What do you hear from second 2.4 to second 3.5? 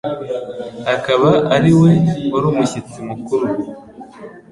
umushyitsi mukuru